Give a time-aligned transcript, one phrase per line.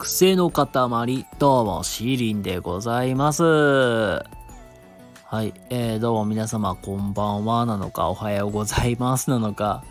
[0.00, 3.42] 癖の塊、どうも、シーリンでございます。
[3.42, 4.22] は
[5.42, 9.84] い、えー、どうも皆様、こんばんはなのか、おはようございますなのか、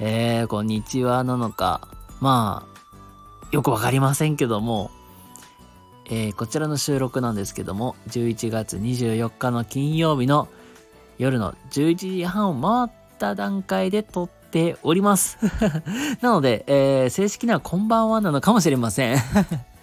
[0.00, 1.88] えー、こんにちはなのか、
[2.20, 4.90] まあ、よくわかりませんけども、
[6.06, 10.48] えー、こちらの収録なんですけども、11月24日の金曜日の
[11.18, 14.39] 夜の11時半を回った段階で撮って
[14.82, 15.38] おります。
[16.20, 19.18] なので、えー、正式にはこんばんはなのかもしれません。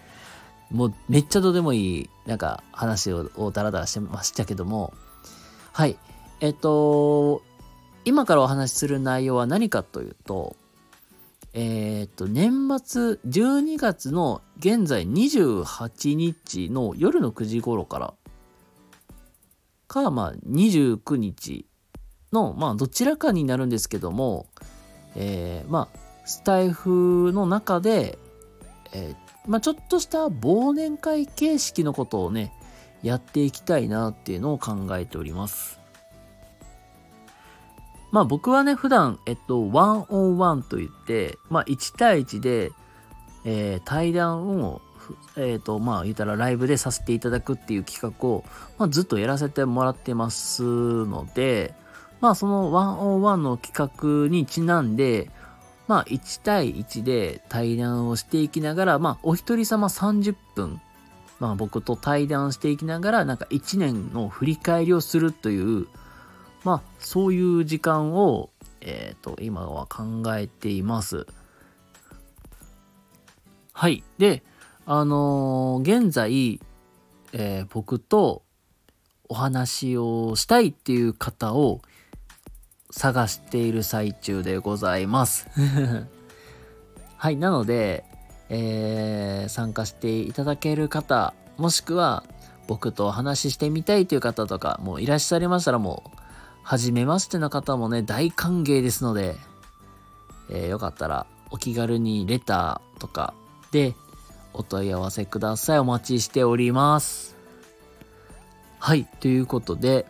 [0.72, 4.94] もうめっちゃどうでもいい、なんか話ををダラダラしてましたけども、
[5.72, 5.98] はい。
[6.40, 7.42] えっと、
[8.06, 10.56] 今からお話しする内容は何かというと、
[11.54, 18.14] えっと、年末12月の現在28日の夜の9時頃から
[19.88, 21.66] か、まあ、29日
[22.32, 24.48] の、まあ、どちらかになるんですけども、
[25.16, 28.20] えー、まあ、スタイフの中で、
[28.94, 29.16] えー、
[29.48, 32.54] まあ、ちょっとした忘年会形式のことをね、
[33.04, 35.80] やっていきたいなっていうのを考えております。
[38.12, 42.72] まあ僕はね、普段、えっと、ワンオンワンと言って、まあ1対1で、
[43.46, 44.82] えー、対談を、
[45.36, 48.44] えっ、ー、と、まあ言ったらライブでさせていただくっていう企画を、
[48.78, 51.76] まあずっとやらせてもらってますので、
[52.20, 53.92] まあそのワンオンワンの企
[54.26, 55.30] 画にちなんで、
[55.88, 60.82] まあ1対1で対談をしていきながら、まあお一人様30分、
[61.40, 65.88] まあ僕と対談していきながら、なんか1年の振り返りをするという、
[66.64, 68.50] まあ、そういう時間を、
[68.82, 71.28] えっ、ー、と、今は考えています。
[73.72, 74.04] はい。
[74.18, 74.44] で、
[74.86, 76.60] あのー、現在、
[77.32, 78.44] えー、僕と
[79.30, 81.82] お話をしたいっていう方を
[82.98, 85.48] 探している最中でございます。
[87.16, 87.38] はい。
[87.38, 88.04] なので、
[88.50, 92.24] えー、参加していただける方、もしくは
[92.68, 96.18] 僕とお話ししてみたいという方とか、もういらっしゃいましたらもう
[96.64, 99.36] 初めましての方もね、大歓迎ですので、
[100.50, 103.36] えー、よかったらお気軽にレターとか
[103.72, 103.96] で
[104.54, 105.80] お問い合わせください。
[105.80, 107.36] お待ちしております。
[108.80, 110.08] はい、ということで、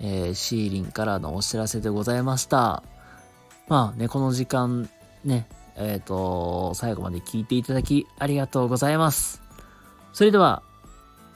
[0.00, 2.82] えー、シーリンからのお知らせでございました。
[3.68, 4.88] まあね、この時間
[5.24, 9.42] ね、えっ、ー、と、最後まで聞いていただきありがとうございます。
[10.12, 10.62] それでは、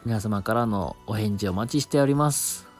[0.04, 2.71] 皆様からのお返事をお待ちしております。